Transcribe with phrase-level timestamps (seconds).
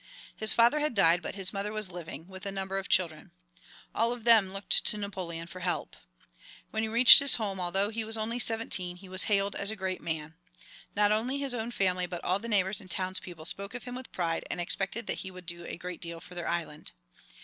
[0.35, 3.33] His father had died, but his mother was living, with a number of children.
[3.93, 5.95] All of them looked to Napoleon for help.
[6.71, 9.75] When he reached his home, although he was only seventeen, he was hailed as a
[9.75, 10.33] great man.
[10.95, 14.11] Not only his own family, but all the neighbors and townspeople spoke of him with
[14.11, 16.93] pride, and expected that he would do a great deal for their island.